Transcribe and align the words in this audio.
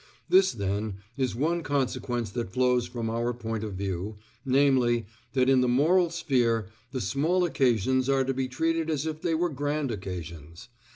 This, 0.29 0.51
then, 0.51 0.95
is 1.15 1.35
one 1.35 1.61
consequence 1.61 2.31
that 2.31 2.51
flows 2.51 2.87
from 2.87 3.07
our 3.07 3.35
point 3.35 3.63
of 3.63 3.75
view: 3.75 4.17
namely, 4.43 5.05
that 5.33 5.47
in 5.47 5.61
the 5.61 5.67
moral 5.67 6.09
sphere 6.09 6.69
the 6.91 6.99
small 6.99 7.45
occasions 7.45 8.09
are 8.09 8.23
to 8.23 8.33
be 8.33 8.47
treated 8.47 8.89
as 8.89 9.05
if 9.05 9.21
they 9.21 9.35
were 9.35 9.49
grand 9.51 9.91
occasions. 9.91 10.69